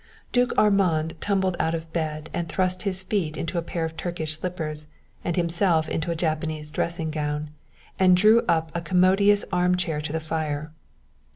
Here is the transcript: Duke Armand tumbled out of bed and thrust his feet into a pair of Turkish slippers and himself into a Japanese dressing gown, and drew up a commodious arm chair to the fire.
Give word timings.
Duke 0.31 0.51
Armand 0.57 1.13
tumbled 1.21 1.55
out 1.59 1.75
of 1.75 1.93
bed 1.93 2.31
and 2.33 2.49
thrust 2.49 2.81
his 2.89 3.03
feet 3.03 3.37
into 3.37 3.59
a 3.59 3.61
pair 3.61 3.85
of 3.85 3.95
Turkish 3.95 4.33
slippers 4.39 4.87
and 5.23 5.35
himself 5.35 5.87
into 5.87 6.09
a 6.09 6.15
Japanese 6.15 6.71
dressing 6.71 7.11
gown, 7.11 7.51
and 7.99 8.17
drew 8.17 8.41
up 8.47 8.71
a 8.73 8.81
commodious 8.81 9.45
arm 9.53 9.77
chair 9.77 10.01
to 10.01 10.11
the 10.11 10.19
fire. 10.19 10.71